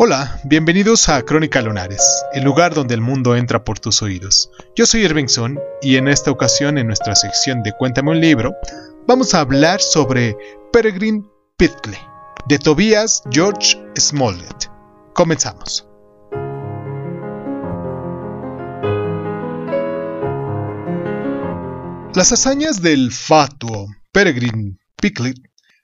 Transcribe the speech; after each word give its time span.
Hola, 0.00 0.40
bienvenidos 0.44 1.08
a 1.08 1.20
Crónica 1.22 1.60
Lunares, 1.60 2.24
el 2.32 2.44
lugar 2.44 2.72
donde 2.72 2.94
el 2.94 3.00
mundo 3.00 3.34
entra 3.34 3.64
por 3.64 3.80
tus 3.80 4.00
oídos. 4.00 4.48
Yo 4.76 4.86
soy 4.86 5.00
Irvingson 5.00 5.58
y 5.82 5.96
en 5.96 6.06
esta 6.06 6.30
ocasión 6.30 6.78
en 6.78 6.86
nuestra 6.86 7.16
sección 7.16 7.64
de 7.64 7.72
Cuéntame 7.72 8.12
un 8.12 8.20
libro, 8.20 8.54
vamos 9.08 9.34
a 9.34 9.40
hablar 9.40 9.80
sobre 9.80 10.36
Peregrine 10.72 11.24
Pitley, 11.56 11.98
de 12.46 12.60
Tobias 12.60 13.24
George 13.32 13.76
Smollett. 13.98 14.70
Comenzamos. 15.14 15.84
Las 22.14 22.30
hazañas 22.30 22.80
del 22.82 23.10
fatuo 23.10 23.88
Peregrine 24.12 24.78
Picklet 24.94 25.38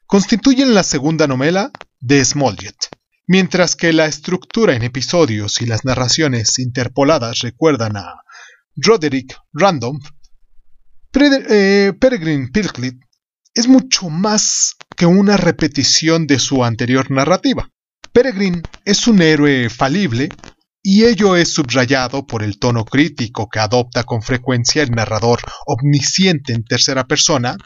constituyen 0.07 0.73
la 0.73 0.85
segunda 0.85 1.27
novela 1.27 1.73
de 1.99 2.25
Smollett 2.25 2.95
Mientras 3.27 3.75
que 3.75 3.93
la 3.93 4.07
estructura 4.07 4.75
en 4.75 4.83
episodios 4.83 5.63
y 5.63 5.67
las 5.67 5.85
narraciones 5.85 6.59
interpoladas 6.59 7.39
recuerdan 7.41 7.97
a 7.97 8.23
Roderick 8.77 9.35
Random, 9.53 9.99
eh, 11.15 11.93
Peregrine 11.99 12.49
Pilklet 12.53 12.97
es 13.55 13.69
mucho 13.69 14.11
más 14.11 14.75
que 14.97 15.07
una 15.07 15.37
repetición 15.37 16.27
de 16.27 16.39
su 16.39 16.65
anterior 16.65 17.11
narrativa. 17.11 17.71
Peregrine 18.13 18.63
es 18.85 19.07
un 19.07 19.23
héroe 19.23 19.71
falible 19.71 20.29
y 20.83 21.05
ello 21.05 21.35
es 21.35 21.55
subrayado 21.55 22.27
por 22.27 22.43
el 22.43 22.59
tono 22.59 22.85
crítico 22.85 23.49
que 23.49 23.59
adopta 23.59 24.05
con 24.05 24.21
frecuencia 24.21 24.83
el 24.83 24.91
narrador 24.91 25.41
omnisciente 25.67 26.53
en 26.53 26.63
tercera 26.63 27.05
persona, 27.05 27.57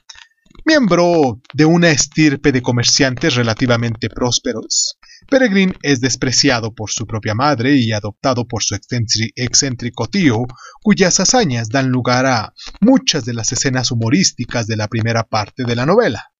miembro 0.64 1.40
de 1.52 1.64
una 1.64 1.90
estirpe 1.90 2.52
de 2.52 2.62
comerciantes 2.62 3.34
relativamente 3.34 4.08
prósperos, 4.08 4.98
Peregrine 5.28 5.74
es 5.82 6.00
despreciado 6.00 6.74
por 6.74 6.90
su 6.90 7.06
propia 7.06 7.34
madre 7.34 7.76
y 7.76 7.92
adoptado 7.92 8.46
por 8.46 8.62
su 8.62 8.74
excéntrico 8.74 10.06
tío, 10.06 10.46
cuyas 10.82 11.20
hazañas 11.20 11.68
dan 11.68 11.90
lugar 11.90 12.24
a 12.24 12.54
muchas 12.80 13.26
de 13.26 13.34
las 13.34 13.52
escenas 13.52 13.90
humorísticas 13.90 14.66
de 14.66 14.76
la 14.76 14.88
primera 14.88 15.24
parte 15.24 15.64
de 15.64 15.76
la 15.76 15.84
novela. 15.84 16.32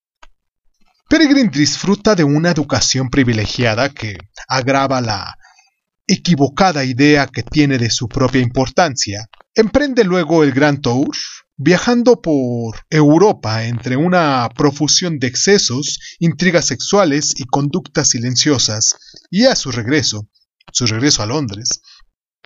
Peregrine 1.07 1.51
disfruta 1.51 2.15
de 2.15 2.23
una 2.23 2.49
educación 2.49 3.09
privilegiada 3.09 3.89
que 3.89 4.17
agrava 4.47 5.01
la 5.01 5.35
equivocada 6.07 6.83
idea 6.83 7.27
que 7.27 7.43
tiene 7.43 7.77
de 7.77 7.91
su 7.91 8.07
propia 8.07 8.41
importancia. 8.41 9.29
Emprende 9.53 10.03
luego 10.03 10.43
el 10.43 10.51
Gran 10.51 10.81
Tour, 10.81 11.15
viajando 11.61 12.21
por 12.21 12.85
Europa 12.89 13.65
entre 13.65 13.97
una 13.97 14.47
profusión 14.55 15.19
de 15.19 15.27
excesos, 15.27 15.99
intrigas 16.17 16.65
sexuales 16.65 17.33
y 17.35 17.43
conductas 17.43 18.07
silenciosas, 18.07 18.95
y 19.29 19.43
a 19.43 19.57
su 19.57 19.69
regreso, 19.71 20.29
su 20.71 20.87
regreso 20.87 21.21
a 21.21 21.25
Londres, 21.25 21.81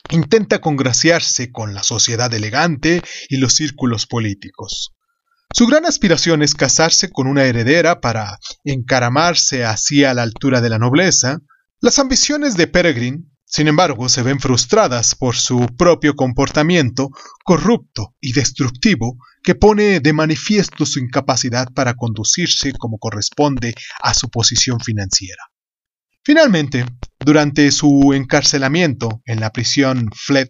intenta 0.09 0.61
congraciarse 0.61 1.52
con 1.52 1.75
la 1.75 1.83
sociedad 1.83 2.33
elegante 2.33 3.03
y 3.30 3.38
los 3.38 3.53
círculos 3.53 4.08
políticos. 4.08 4.95
Su 5.53 5.67
gran 5.67 5.86
aspiración 5.86 6.42
es 6.42 6.55
casarse 6.55 7.11
con 7.11 7.27
una 7.27 7.44
heredera 7.44 8.02
para 8.02 8.39
encaramarse 8.64 9.64
así 9.64 10.03
a 10.03 10.16
la 10.16 10.23
altura 10.23 10.59
de 10.59 10.70
la 10.70 10.80
nobleza. 10.80 11.38
Las 11.80 12.00
ambiciones 12.00 12.58
de 12.58 12.66
Peregrine 12.66 13.25
sin 13.56 13.68
embargo, 13.68 14.09
se 14.09 14.23
ven 14.23 14.40
frustradas 14.40 15.14
por 15.14 15.36
su 15.36 15.68
propio 15.78 16.16
comportamiento 16.16 17.12
corrupto 17.44 18.16
y 18.20 18.34
destructivo 18.34 19.20
que 19.44 19.54
pone 19.54 20.00
de 20.00 20.12
manifiesto 20.12 20.88
su 20.88 20.98
incapacidad 20.98 21.68
para 21.72 21.94
conducirse 21.94 22.73
como 22.73 22.98
corresponde 22.98 23.76
a 24.02 24.16
su 24.16 24.30
posición 24.30 24.80
financiera. 24.80 25.44
Finalmente, 26.23 26.84
durante 27.20 27.70
su 27.70 28.14
encarcelamiento 28.16 29.22
en 29.23 29.40
la 29.40 29.52
prisión 29.52 30.10
Flet, 30.16 30.50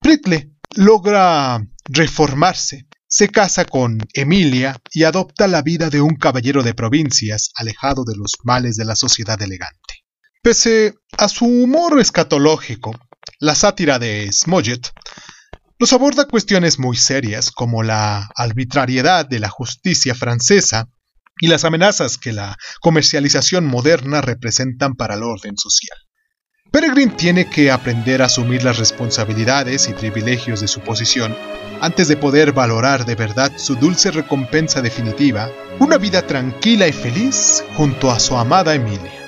Pritle 0.00 0.50
logra 0.74 1.64
reformarse, 1.84 2.88
se 3.06 3.28
casa 3.28 3.64
con 3.64 3.98
Emilia 4.12 4.76
y 4.92 5.04
adopta 5.04 5.46
la 5.46 5.62
vida 5.62 5.88
de 5.88 6.00
un 6.00 6.16
caballero 6.16 6.64
de 6.64 6.74
provincias 6.74 7.50
alejado 7.54 8.02
de 8.04 8.16
los 8.16 8.32
males 8.42 8.74
de 8.74 8.86
la 8.86 8.96
sociedad 8.96 9.40
elegante. 9.40 9.81
Pese 10.44 10.94
a 11.18 11.28
su 11.28 11.44
humor 11.44 12.00
escatológico, 12.00 12.98
la 13.38 13.54
sátira 13.54 14.00
de 14.00 14.28
Smollett 14.32 14.90
nos 15.78 15.92
aborda 15.92 16.26
cuestiones 16.26 16.80
muy 16.80 16.96
serias 16.96 17.52
como 17.52 17.84
la 17.84 18.28
arbitrariedad 18.34 19.24
de 19.24 19.38
la 19.38 19.48
justicia 19.48 20.16
francesa 20.16 20.88
y 21.40 21.46
las 21.46 21.64
amenazas 21.64 22.18
que 22.18 22.32
la 22.32 22.56
comercialización 22.80 23.66
moderna 23.66 24.20
representan 24.20 24.94
para 24.94 25.14
el 25.14 25.22
orden 25.22 25.56
social. 25.56 25.96
Peregrine 26.72 27.14
tiene 27.14 27.48
que 27.48 27.70
aprender 27.70 28.20
a 28.20 28.26
asumir 28.26 28.64
las 28.64 28.78
responsabilidades 28.78 29.88
y 29.88 29.92
privilegios 29.92 30.60
de 30.60 30.66
su 30.66 30.80
posición 30.80 31.36
antes 31.80 32.08
de 32.08 32.16
poder 32.16 32.50
valorar 32.50 33.04
de 33.04 33.14
verdad 33.14 33.52
su 33.58 33.76
dulce 33.76 34.10
recompensa 34.10 34.82
definitiva, 34.82 35.48
una 35.78 35.98
vida 35.98 36.26
tranquila 36.26 36.88
y 36.88 36.92
feliz 36.92 37.62
junto 37.76 38.10
a 38.10 38.18
su 38.18 38.36
amada 38.36 38.74
Emilia. 38.74 39.21